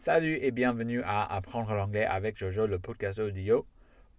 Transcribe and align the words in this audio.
Salut 0.00 0.38
et 0.42 0.52
bienvenue 0.52 1.02
à 1.02 1.24
Apprendre 1.34 1.74
l'anglais 1.74 2.04
avec 2.04 2.36
Jojo, 2.36 2.68
le 2.68 2.78
podcast 2.78 3.18
audio. 3.18 3.66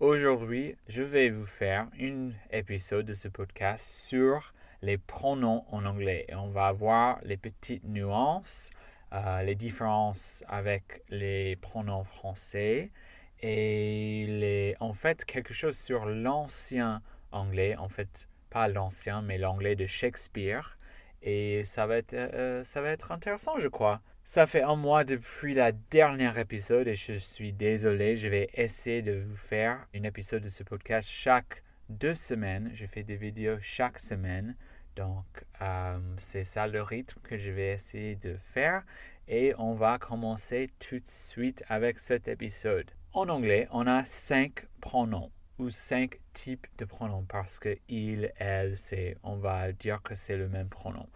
Aujourd'hui, 0.01 0.75
je 0.89 1.01
vais 1.01 1.29
vous 1.29 1.45
faire 1.45 1.87
un 1.97 2.31
épisode 2.51 3.05
de 3.05 3.13
ce 3.13 3.29
podcast 3.29 3.87
sur 3.87 4.53
les 4.81 4.97
pronoms 4.97 5.63
en 5.71 5.85
anglais. 5.85 6.25
Et 6.27 6.35
on 6.35 6.49
va 6.49 6.73
voir 6.73 7.19
les 7.23 7.37
petites 7.37 7.85
nuances, 7.85 8.71
euh, 9.13 9.41
les 9.43 9.55
différences 9.55 10.43
avec 10.49 11.01
les 11.07 11.55
pronoms 11.55 12.03
français 12.03 12.91
et 13.39 14.25
les, 14.27 14.75
en 14.81 14.93
fait 14.93 15.23
quelque 15.23 15.53
chose 15.53 15.77
sur 15.77 16.05
l'ancien 16.07 17.01
anglais, 17.31 17.77
en 17.77 17.87
fait 17.87 18.27
pas 18.49 18.67
l'ancien 18.67 19.21
mais 19.21 19.37
l'anglais 19.37 19.77
de 19.77 19.85
Shakespeare. 19.85 20.77
Et 21.21 21.63
ça 21.63 21.87
va 21.87 21.95
être, 21.95 22.13
euh, 22.15 22.65
ça 22.65 22.81
va 22.81 22.89
être 22.89 23.13
intéressant, 23.13 23.57
je 23.59 23.69
crois. 23.69 24.01
Ça 24.31 24.45
fait 24.45 24.61
un 24.61 24.75
mois 24.75 25.05
depuis 25.05 25.55
la 25.55 25.71
dernière 25.71 26.37
épisode 26.37 26.87
et 26.87 26.93
je 26.93 27.15
suis 27.15 27.51
désolé. 27.51 28.15
Je 28.15 28.29
vais 28.29 28.47
essayer 28.53 29.01
de 29.01 29.23
vous 29.27 29.35
faire 29.35 29.87
un 29.95 30.03
épisode 30.03 30.43
de 30.43 30.49
ce 30.49 30.61
podcast 30.61 31.09
chaque 31.09 31.63
deux 31.89 32.13
semaines. 32.13 32.69
Je 32.75 32.85
fais 32.85 33.01
des 33.01 33.15
vidéos 33.15 33.57
chaque 33.59 33.97
semaine. 33.97 34.55
Donc, 34.95 35.25
euh, 35.63 35.97
c'est 36.19 36.43
ça 36.43 36.67
le 36.67 36.83
rythme 36.83 37.19
que 37.23 37.39
je 37.39 37.49
vais 37.49 37.69
essayer 37.69 38.15
de 38.17 38.35
faire. 38.35 38.83
Et 39.27 39.55
on 39.57 39.73
va 39.73 39.97
commencer 39.97 40.69
tout 40.77 40.99
de 40.99 41.07
suite 41.07 41.63
avec 41.67 41.97
cet 41.97 42.27
épisode. 42.27 42.91
En 43.13 43.29
anglais, 43.29 43.67
on 43.71 43.87
a 43.87 44.05
cinq 44.05 44.67
pronoms 44.79 45.31
ou 45.57 45.71
cinq 45.71 46.19
types 46.33 46.67
de 46.77 46.85
pronoms 46.85 47.25
parce 47.27 47.57
que 47.57 47.75
il, 47.87 48.31
elle, 48.37 48.77
c'est, 48.77 49.17
on 49.23 49.37
va 49.37 49.71
dire 49.71 50.03
que 50.03 50.13
c'est 50.13 50.37
le 50.37 50.49
même 50.49 50.69
pronom. 50.69 51.09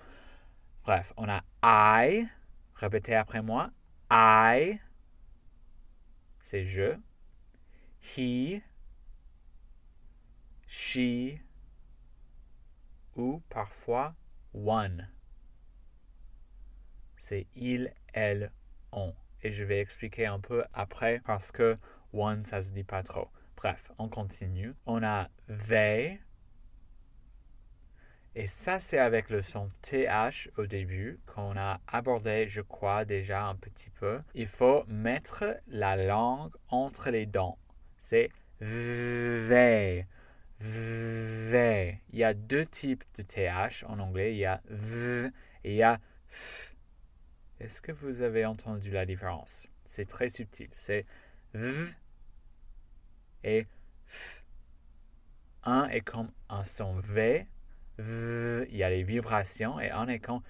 Bref, 0.83 1.13
on 1.15 1.29
a 1.29 1.43
I, 1.63 2.27
Répétez 2.83 3.15
après 3.15 3.41
moi. 3.41 3.71
I, 4.11 4.77
c'est 6.41 6.65
je. 6.65 6.97
He, 8.01 8.61
she, 10.67 11.39
ou 13.15 13.41
parfois 13.47 14.15
one. 14.53 15.07
C'est 17.15 17.47
il, 17.55 17.93
elle, 18.11 18.51
on. 18.91 19.15
Et 19.43 19.53
je 19.53 19.63
vais 19.63 19.79
expliquer 19.79 20.25
un 20.25 20.41
peu 20.41 20.65
après 20.73 21.21
parce 21.23 21.53
que 21.53 21.77
one, 22.11 22.43
ça 22.43 22.59
se 22.59 22.73
dit 22.73 22.83
pas 22.83 23.01
trop. 23.01 23.29
Bref, 23.55 23.93
on 23.97 24.09
continue. 24.09 24.75
On 24.85 25.01
a 25.03 25.29
they, 25.69 26.19
et 28.35 28.47
ça, 28.47 28.79
c'est 28.79 28.97
avec 28.97 29.29
le 29.29 29.43
son 29.43 29.69
TH 29.83 30.49
au 30.57 30.65
début 30.65 31.19
qu'on 31.27 31.55
a 31.55 31.79
abordé, 31.87 32.47
je 32.49 32.61
crois, 32.61 33.05
déjà 33.05 33.45
un 33.45 33.55
petit 33.55 33.91
peu. 33.91 34.21
Il 34.33 34.47
faut 34.47 34.83
mettre 34.87 35.59
la 35.67 35.95
langue 35.95 36.51
entre 36.69 37.11
les 37.11 37.27
dents. 37.27 37.59
C'est 37.99 38.29
V. 38.59 40.07
V. 40.59 42.01
Il 42.09 42.19
y 42.19 42.23
a 42.23 42.33
deux 42.33 42.65
types 42.65 43.03
de 43.15 43.21
TH 43.21 43.83
en 43.87 43.99
anglais. 43.99 44.33
Il 44.33 44.39
y 44.39 44.45
a 44.45 44.61
V 44.69 45.29
et 45.63 45.73
il 45.73 45.75
y 45.75 45.83
a 45.83 45.99
F. 46.29 46.75
Est-ce 47.59 47.81
que 47.81 47.91
vous 47.91 48.23
avez 48.23 48.45
entendu 48.45 48.89
la 48.89 49.05
différence? 49.05 49.67
C'est 49.85 50.07
très 50.07 50.29
subtil. 50.29 50.69
C'est 50.71 51.05
V 51.53 51.93
et 53.43 53.63
F. 54.07 54.41
Un 55.63 55.87
est 55.89 56.01
comme 56.01 56.31
un 56.49 56.63
son 56.63 56.99
V 56.99 57.47
il 57.99 58.75
y 58.75 58.83
a 58.83 58.89
les 58.89 59.03
vibrations 59.03 59.79
et 59.79 59.91
en 59.91 60.07
écran, 60.07 60.41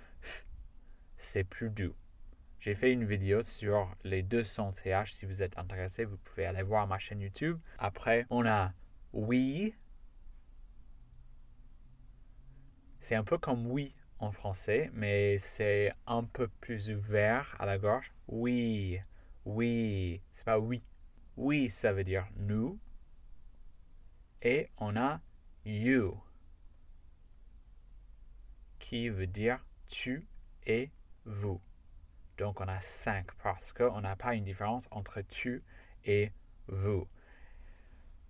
c'est 1.17 1.43
plus 1.43 1.69
doux. 1.69 1.95
J'ai 2.59 2.75
fait 2.75 2.93
une 2.93 3.03
vidéo 3.03 3.43
sur 3.43 3.93
les 4.05 4.23
deux 4.23 4.45
sons 4.45 4.71
TH. 4.71 5.11
Si 5.11 5.25
vous 5.25 5.43
êtes 5.43 5.57
intéressé, 5.57 6.05
vous 6.05 6.15
pouvez 6.15 6.45
aller 6.45 6.63
voir 6.63 6.87
ma 6.87 6.97
chaîne 6.97 7.19
YouTube. 7.19 7.59
Après, 7.77 8.25
on 8.29 8.45
a 8.45 8.71
oui. 9.11 9.75
C'est 13.01 13.15
un 13.15 13.25
peu 13.25 13.37
comme 13.37 13.67
oui 13.67 13.93
en 14.19 14.31
français, 14.31 14.89
mais 14.93 15.37
c'est 15.39 15.91
un 16.07 16.23
peu 16.23 16.47
plus 16.47 16.89
ouvert 16.89 17.53
à 17.59 17.65
la 17.65 17.77
gorge. 17.77 18.13
Oui, 18.29 18.97
oui, 19.43 20.21
c'est 20.31 20.45
pas 20.45 20.57
oui. 20.57 20.83
Oui, 21.35 21.69
ça 21.69 21.91
veut 21.91 22.05
dire 22.05 22.25
nous. 22.37 22.79
Et 24.41 24.69
on 24.77 24.95
a 24.95 25.19
you 25.65 26.17
qui 28.83 29.07
veut 29.07 29.27
dire 29.27 29.65
tu 29.87 30.27
et 30.67 30.91
vous. 31.23 31.61
Donc 32.37 32.59
on 32.59 32.67
a 32.67 32.81
cinq 32.81 33.27
parce 33.41 33.71
qu'on 33.71 34.01
n'a 34.01 34.17
pas 34.17 34.35
une 34.35 34.43
différence 34.43 34.89
entre 34.91 35.21
tu 35.21 35.63
et 36.03 36.33
vous. 36.67 37.07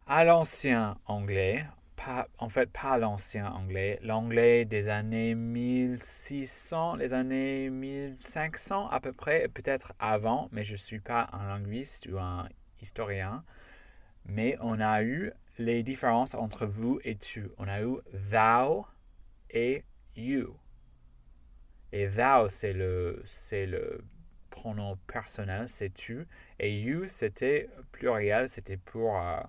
À 0.05 0.23
l'ancien 0.23 0.99
anglais, 1.07 1.65
pas, 1.95 2.27
en 2.37 2.49
fait 2.49 2.69
pas 2.71 2.99
l'ancien 2.99 3.51
anglais, 3.51 3.97
l'anglais 4.03 4.63
des 4.65 4.89
années 4.89 5.33
1600, 5.33 6.97
les 6.97 7.13
années 7.13 7.71
1500 7.71 8.89
à 8.89 8.99
peu 8.99 9.11
près, 9.11 9.47
peut-être 9.47 9.93
avant, 9.97 10.49
mais 10.51 10.63
je 10.63 10.73
ne 10.73 10.77
suis 10.77 10.99
pas 10.99 11.29
un 11.33 11.47
linguiste 11.47 12.07
ou 12.11 12.19
un 12.19 12.47
historien. 12.79 13.43
Mais 14.25 14.55
on 14.61 14.79
a 14.79 15.01
eu 15.01 15.31
les 15.57 15.81
différences 15.81 16.35
entre 16.35 16.67
vous 16.67 16.99
et 17.03 17.15
tu. 17.15 17.49
On 17.57 17.67
a 17.67 17.81
eu 17.81 17.97
thou 18.13 18.85
et 19.49 19.83
you. 20.15 20.57
Et 21.91 22.07
thou, 22.07 22.49
c'est 22.49 22.73
le, 22.73 23.21
c'est 23.25 23.65
le 23.65 24.03
pronom 24.49 24.97
personnel, 25.07 25.67
c'est 25.67 25.93
tu. 25.93 26.27
Et 26.59 26.79
you, 26.79 27.05
c'était 27.07 27.69
pluriel, 27.91 28.49
c'était 28.49 28.77
pour, 28.77 29.17
euh, 29.17 29.39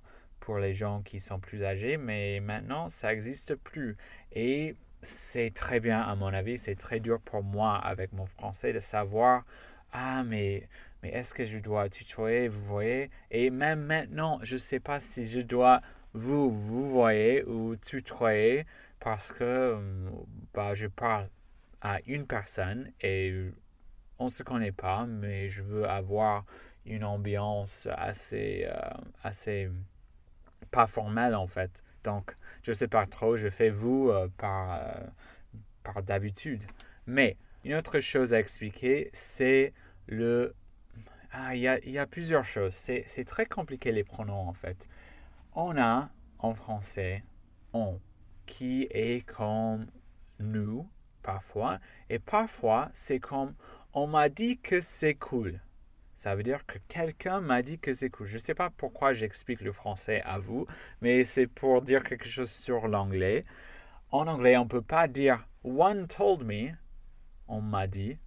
pour 0.41 0.58
les 0.58 0.75
gens 0.75 1.02
qui 1.02 1.20
sont 1.20 1.38
plus 1.38 1.64
âgés, 1.64 1.97
mais 1.97 2.41
maintenant, 2.41 2.88
ça 2.88 3.08
n'existe 3.08 3.54
plus. 3.54 3.97
Et 4.32 4.76
c'est 5.02 5.52
très 5.54 5.80
bien, 5.80 6.00
à 6.00 6.14
mon 6.16 6.32
avis, 6.32 6.58
c'est 6.58 6.75
très 6.75 7.00
dur 7.00 7.20
pour 7.20 7.42
moi 7.42 7.76
avec 7.76 8.12
mon 8.12 8.26
français 8.26 8.72
de 8.72 8.81
savoir, 8.81 9.44
ah, 9.92 10.25
mais, 10.25 10.69
mais 11.02 11.10
est-ce 11.10 11.34
que 11.34 11.44
je 11.44 11.58
dois 11.58 11.88
tutoyer, 11.88 12.48
vous 12.48 12.64
voyez? 12.64 13.10
Et 13.31 13.50
même 13.50 13.81
maintenant, 13.84 14.38
je 14.42 14.54
ne 14.54 14.58
sais 14.58 14.81
pas 14.81 15.00
si 15.00 15.26
je 15.26 15.41
dois 15.41 15.81
vous, 16.14 16.50
vous 16.50 16.88
voyez, 16.88 17.42
ou 17.44 17.76
tutoyer 17.76 18.66
parce 19.04 19.32
que 19.32 19.78
bah, 20.54 20.72
je 20.72 20.87
parle 20.87 21.28
à 21.82 22.00
une 22.06 22.26
personne 22.26 22.91
et 23.03 23.50
on 24.19 24.25
ne 24.25 24.31
se 24.31 24.42
connaît 24.42 24.72
pas, 24.72 25.04
mais 25.04 25.50
je 25.50 25.62
veux 25.62 25.87
avoir 25.87 26.47
une 26.87 27.04
ambiance 27.04 27.87
assez, 27.93 28.64
euh, 28.66 28.81
assez 29.22 29.70
pas 30.70 30.87
formelle 30.87 31.34
en 31.34 31.47
fait. 31.47 31.84
Donc, 32.03 32.34
je 32.62 32.70
ne 32.70 32.75
sais 32.75 32.88
pas 32.88 33.04
trop, 33.04 33.37
je 33.37 33.50
fais 33.50 33.69
vous 33.69 34.09
euh, 34.09 34.28
par, 34.38 34.81
euh, 34.81 35.06
par 35.82 36.03
d'habitude. 36.03 36.64
Mais 37.06 37.37
une 37.62 37.75
autre 37.75 38.00
chose 38.00 38.32
à 38.32 38.41
expliquer, 38.41 39.10
c'est 39.12 39.75
le... 40.06 40.54
Ah, 41.31 41.54
il 41.54 41.60
y 41.60 41.69
a, 41.69 41.78
y 41.87 41.98
a 41.98 42.06
plusieurs 42.06 42.44
choses. 42.44 42.72
C'est 42.72 43.25
très 43.26 43.44
compliqué 43.44 43.93
les 43.93 44.04
pronoms 44.04 44.48
en 44.48 44.54
fait. 44.54 44.88
On 45.53 45.76
a 45.76 46.09
en 46.38 46.54
français 46.54 47.22
on 47.75 48.00
qui 48.47 48.87
est 48.91 49.27
comme 49.27 49.87
nous, 50.38 50.88
parfois, 51.22 51.78
et 52.10 52.19
parfois 52.19 52.88
c'est 52.94 53.21
comme 53.21 53.55
on 53.93 54.06
m'a 54.06 54.28
dit 54.28 54.59
que 54.59 54.81
c'est 54.81 55.15
cool. 55.15 55.60
Ça 56.16 56.37
veut 56.37 56.43
dire 56.43 56.65
que 56.66 56.78
quelqu'un 56.88 57.41
m'a 57.41 57.62
dit 57.62 57.78
que 57.78 57.93
c'est 57.93 58.10
cool. 58.10 58.27
Je 58.27 58.34
ne 58.34 58.38
sais 58.38 58.55
pas 58.55 58.71
pourquoi 58.71 59.12
j'explique 59.12 59.60
le 59.60 59.72
français 59.72 60.22
à 60.22 60.38
vous, 60.38 60.66
mais 61.00 61.25
c'est 61.25 61.47
pour 61.47 61.82
dire 61.82 62.03
quelque 62.05 62.28
chose 62.28 62.50
sur 62.50 62.88
l'anglais. 62.88 63.44
En 64.10 64.27
anglais, 64.27 64.56
on 64.56 64.65
ne 64.65 64.69
peut 64.69 64.82
pas 64.82 65.09
dire 65.09 65.47
one 65.65 66.06
told 66.06 66.44
me, 66.44 66.71
on 67.49 67.61
m'a 67.61 67.87
dit. 67.87 68.19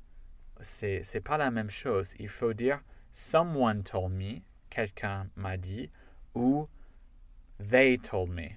C'est 0.60 1.02
n'est 1.14 1.22
pas 1.22 1.38
la 1.38 1.52
même 1.52 1.70
chose. 1.70 2.14
Il 2.20 2.30
faut 2.30 2.54
dire 2.54 2.82
someone 3.12 3.84
told 3.84 4.12
me, 4.12 4.42
quelqu'un 4.70 5.28
m'a 5.36 5.58
dit, 5.58 5.90
ou 6.36 6.68
they 7.60 7.98
told 7.98 8.30
me 8.30 8.50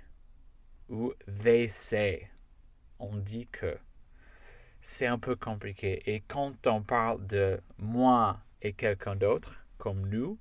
ou 0.90 1.14
they 1.42 1.68
say. 1.68 2.28
On 2.98 3.16
dit 3.16 3.46
que. 3.46 3.78
C'est 4.82 5.06
un 5.06 5.18
peu 5.18 5.36
compliqué. 5.36 6.02
Et 6.06 6.20
quand 6.20 6.66
on 6.66 6.82
parle 6.82 7.26
de 7.26 7.60
moi 7.78 8.40
et 8.62 8.72
quelqu'un 8.72 9.14
d'autre, 9.14 9.64
comme 9.78 10.08
nous, 10.08 10.38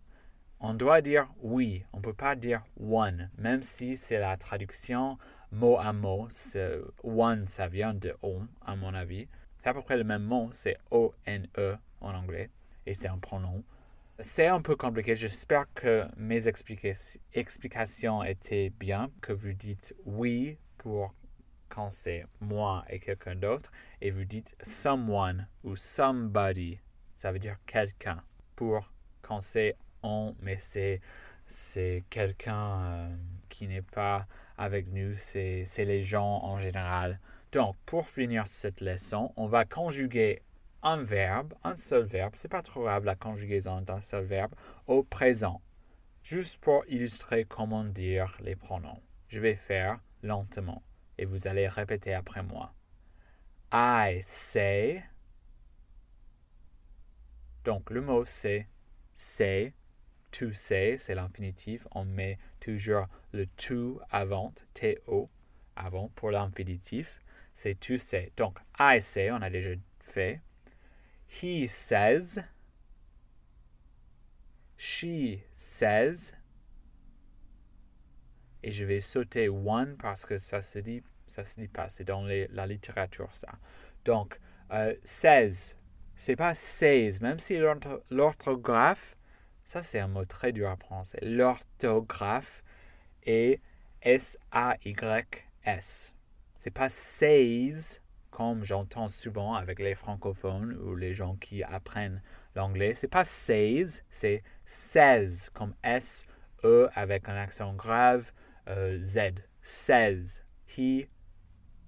on 0.60 0.74
doit 0.74 1.02
dire 1.02 1.30
oui. 1.42 1.86
On 1.94 1.98
ne 1.98 2.04
peut 2.04 2.14
pas 2.14 2.36
dire 2.36 2.64
one, 2.80 3.30
même 3.38 3.64
si 3.64 3.96
c'est 3.96 4.20
la 4.20 4.36
traduction 4.38 5.18
mot 5.52 5.78
à 5.78 5.94
mot. 5.94 6.28
One, 7.04 7.48
ça 7.48 7.68
vient 7.68 7.94
de 7.94 8.16
on, 8.22 8.48
à 8.66 8.76
mon 8.76 8.94
avis. 8.94 9.28
C'est 9.56 9.70
à 9.70 9.74
peu 9.74 9.82
près 9.82 9.98
le 9.98 10.04
même 10.04 10.24
mot, 10.24 10.50
c'est 10.52 10.78
O-N-E 10.92 11.78
en 12.02 12.14
anglais. 12.14 12.50
Et 12.86 12.94
c'est 12.94 13.08
un 13.08 13.18
pronom. 13.18 13.64
C'est 14.22 14.48
un 14.48 14.60
peu 14.60 14.76
compliqué. 14.76 15.16
J'espère 15.16 15.66
que 15.74 16.06
mes 16.18 16.50
explications 16.50 18.22
étaient 18.22 18.70
bien, 18.70 19.10
que 19.22 19.32
vous 19.32 19.54
dites 19.54 19.96
oui 20.06 20.58
pour 20.78 21.14
quand 21.70 21.90
c'est 21.90 22.26
moi 22.42 22.84
et 22.90 23.00
quelqu'un 23.00 23.36
d'autre, 23.36 23.72
et 24.02 24.12
vous 24.12 24.26
dites 24.26 24.58
someone 24.62 25.48
ou 25.64 25.78
somebody, 25.78 26.80
ça 27.16 27.32
veut 27.32 27.40
dire 27.40 27.56
quelqu'un, 27.66 28.22
pour 28.58 28.92
quand 29.22 29.40
c'est 29.40 29.78
on, 30.04 30.36
mais 30.42 30.58
c'est, 30.58 31.02
quelqu'un 32.10 32.82
euh, 32.82 33.16
qui 33.48 33.70
n'est 33.70 33.82
pas 33.82 34.28
avec 34.58 34.88
nous, 34.88 35.14
c'est 35.16 35.66
les 35.78 36.04
gens 36.04 36.44
en 36.44 36.60
général. 36.60 37.22
Donc, 37.54 37.78
pour 37.86 38.10
finir 38.10 38.48
cette 38.48 38.82
leçon, 38.82 39.32
on 39.38 39.48
va 39.48 39.64
conjuguer 39.64 40.42
un 40.84 40.98
verbe, 40.98 41.54
un 41.64 41.76
seul 41.76 42.04
verbe, 42.04 42.34
c'est 42.36 42.48
pas 42.48 42.62
trop 42.62 42.84
grave 42.84 43.06
la 43.06 43.16
conjugaison 43.16 43.82
d'un 43.82 44.02
seul 44.02 44.26
verbe, 44.26 44.54
au 44.88 45.04
présent, 45.04 45.62
juste 46.24 46.60
pour 46.60 46.86
illustrer 46.88 47.46
comment 47.46 47.84
dire 47.84 48.38
les 48.42 48.56
pronoms. 48.56 49.02
Je 49.28 49.40
vais 49.40 49.56
faire 49.56 50.00
lentement 50.24 50.84
et 51.18 51.26
vous 51.26 51.48
allez 51.48 51.68
répéter 51.68 52.14
après 52.14 52.44
moi. 52.44 52.74
I 53.72 54.20
say. 54.22 55.04
Donc 57.64 57.92
le 57.92 58.02
mot 58.02 58.26
c'est 58.26 58.68
say. 59.14 59.74
To 60.32 60.54
say, 60.54 60.96
c'est 61.00 61.16
l'infinitif. 61.16 61.88
On 61.92 62.06
met 62.06 62.38
toujours 62.60 63.08
le 63.32 63.48
to 63.48 64.00
avant, 64.12 64.54
T-O, 64.76 65.28
avant 65.76 66.10
pour 66.10 66.30
l'infinitif. 66.30 67.20
C'est 67.54 67.80
to 67.80 67.98
say. 67.98 68.32
Donc 68.38 68.60
I 68.80 69.02
say, 69.02 69.32
on 69.32 69.42
a 69.42 69.50
déjà 69.50 69.72
fait. 70.00 70.42
He 71.30 71.68
says. 71.68 72.44
She 74.76 75.44
says. 75.54 76.34
Et 78.64 78.72
je 78.72 78.84
vais 78.84 79.00
sauter 79.00 79.48
one 79.48 79.96
parce 79.98 80.26
que 80.26 80.38
ça 80.38 80.62
se 80.62 80.80
dit, 80.80 81.02
ça 81.28 81.46
se 81.46 81.62
dit 81.62 81.68
pas. 81.68 81.88
C'est 81.88 82.04
dans 82.04 82.24
la 82.24 82.68
littérature 82.68 83.30
ça. 83.32 83.52
Donc, 84.04 84.40
euh, 84.72 84.96
says. 85.04 85.76
C'est 86.16 86.36
pas 86.36 86.56
says. 86.56 87.20
Même 87.22 87.40
si 87.40 87.58
l'orthographe, 88.10 89.16
ça 89.64 89.84
c'est 89.84 90.00
un 90.00 90.08
mot 90.08 90.26
très 90.26 90.52
dur 90.52 90.70
à 90.70 90.76
prendre. 90.76 91.08
L'orthographe 91.22 92.64
est 93.24 93.62
S-A-Y-S. 94.02 96.14
C'est 96.58 96.72
pas 96.72 96.90
says 96.90 98.02
comme 98.32 98.64
j'entends 98.64 99.08
souvent 99.08 99.54
avec 99.54 99.80
les 99.80 99.96
francophones 99.96 100.74
ou 100.84 100.96
les 100.96 101.14
gens 101.14 101.36
qui 101.36 101.64
apprennent 101.64 102.22
l'anglais. 102.56 102.96
C'est 102.96 103.08
pas 103.08 103.26
says, 103.26 104.04
c'est 104.10 104.44
says 104.66 105.50
comme 105.54 105.74
S 105.84 106.26
E 106.64 106.90
avec 106.94 107.30
un 107.30 107.36
accent 107.36 107.74
grave 107.74 108.32
euh, 108.68 109.04
Z. 109.04 109.44
Says. 109.62 110.44
He 110.66 111.08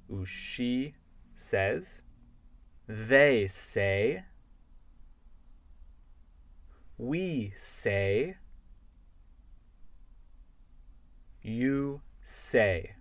ou 0.10 0.26
she 0.26 0.94
says. 1.36 2.02
They 2.88 3.48
say. 3.48 4.24
We 6.98 7.52
say. 7.56 8.38
You 11.42 12.02
say. 12.22 12.96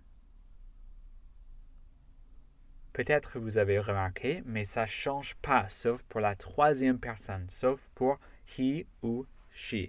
Peut-être 2.93 3.39
vous 3.39 3.57
avez 3.57 3.79
remarqué, 3.79 4.43
mais 4.45 4.65
ça 4.65 4.85
change 4.85 5.35
pas, 5.35 5.69
sauf 5.69 6.03
pour 6.03 6.19
la 6.19 6.35
troisième 6.35 6.99
personne, 6.99 7.45
sauf 7.49 7.89
pour 7.95 8.19
he 8.57 8.85
ou 9.01 9.25
she. 9.51 9.87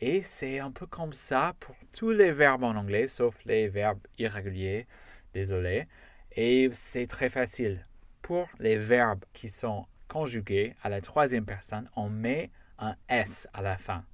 Et 0.00 0.22
c'est 0.22 0.60
un 0.60 0.70
peu 0.70 0.86
comme 0.86 1.12
ça 1.12 1.54
pour 1.58 1.74
tous 1.92 2.12
les 2.12 2.30
verbes 2.30 2.62
en 2.62 2.76
anglais, 2.76 3.08
sauf 3.08 3.44
les 3.44 3.68
verbes 3.68 4.06
irréguliers, 4.18 4.86
désolé. 5.32 5.88
Et 6.32 6.68
c'est 6.72 7.06
très 7.06 7.28
facile. 7.28 7.86
Pour 8.22 8.48
les 8.58 8.78
verbes 8.78 9.24
qui 9.32 9.48
sont 9.48 9.86
conjugués 10.08 10.74
à 10.82 10.88
la 10.88 11.00
troisième 11.00 11.44
personne, 11.44 11.90
on 11.96 12.08
met 12.08 12.50
un 12.78 12.96
S 13.08 13.48
à 13.52 13.62
la 13.62 13.76
fin. 13.76 14.04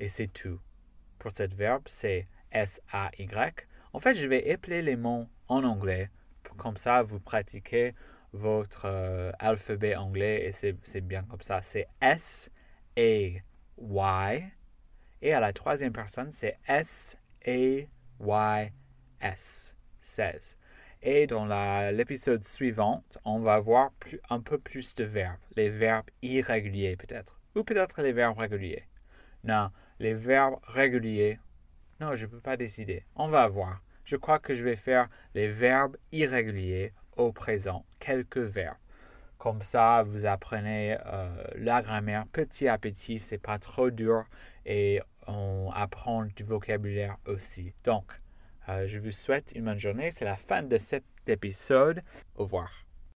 Et 0.00 0.08
c'est 0.08 0.28
tout. 0.28 0.60
Pour 1.18 1.30
cette 1.32 1.54
verbe, 1.54 1.84
c'est 1.86 2.26
S-A-Y. 2.50 3.66
En 3.92 4.00
fait, 4.00 4.14
je 4.14 4.26
vais 4.26 4.48
épeler 4.50 4.82
les 4.82 4.96
mots 4.96 5.28
en 5.48 5.64
anglais 5.64 6.10
comme 6.56 6.76
ça, 6.76 7.02
vous 7.02 7.20
pratiquez 7.20 7.94
votre 8.32 8.86
euh, 8.86 9.32
alphabet 9.38 9.94
anglais 9.94 10.46
et 10.46 10.52
c'est 10.52 11.00
bien 11.00 11.22
comme 11.22 11.40
ça. 11.40 11.62
C'est 11.62 11.86
S 12.00 12.50
A 12.96 13.00
Y 13.78 14.52
et 15.22 15.32
à 15.32 15.40
la 15.40 15.52
troisième 15.52 15.92
personne, 15.92 16.30
c'est 16.32 16.58
S 16.66 17.18
A 17.46 17.50
Y 17.50 18.72
S 19.20 19.76
16. 20.00 20.58
Et 21.02 21.26
dans 21.26 21.46
l'épisode 21.94 22.42
suivant, 22.42 23.04
on 23.24 23.40
va 23.40 23.60
voir 23.60 23.92
un 24.30 24.40
peu 24.40 24.58
plus 24.58 24.94
de 24.94 25.04
verbes, 25.04 25.38
les 25.54 25.68
verbes 25.68 26.08
irréguliers 26.22 26.96
peut-être, 26.96 27.40
ou 27.54 27.62
peut-être 27.62 28.00
les 28.00 28.12
verbes 28.12 28.38
réguliers. 28.38 28.84
Non, 29.44 29.70
les 29.98 30.14
verbes 30.14 30.58
réguliers, 30.62 31.38
non, 32.00 32.14
je 32.14 32.24
ne 32.24 32.30
peux 32.30 32.40
pas 32.40 32.56
décider. 32.56 33.04
On 33.16 33.28
va 33.28 33.46
voir 33.48 33.82
je 34.04 34.16
crois 34.16 34.38
que 34.38 34.54
je 34.54 34.64
vais 34.64 34.76
faire 34.76 35.08
les 35.34 35.48
verbes 35.48 35.96
irréguliers 36.12 36.92
au 37.16 37.32
présent, 37.32 37.84
quelques 37.98 38.38
verbes. 38.38 38.76
Comme 39.38 39.62
ça, 39.62 40.02
vous 40.02 40.26
apprenez 40.26 40.96
euh, 41.04 41.28
la 41.56 41.82
grammaire 41.82 42.26
petit 42.32 42.68
à 42.68 42.78
petit, 42.78 43.18
c'est 43.18 43.38
pas 43.38 43.58
trop 43.58 43.90
dur 43.90 44.24
et 44.64 45.00
on 45.26 45.70
apprend 45.74 46.24
du 46.24 46.44
vocabulaire 46.44 47.16
aussi. 47.26 47.74
Donc, 47.84 48.04
euh, 48.68 48.86
je 48.86 48.98
vous 48.98 49.10
souhaite 49.10 49.52
une 49.54 49.64
bonne 49.64 49.78
journée. 49.78 50.10
C'est 50.10 50.24
la 50.24 50.36
fin 50.36 50.62
de 50.62 50.78
cet 50.78 51.04
épisode. 51.26 52.02
Au 52.36 52.44
revoir. 52.44 52.83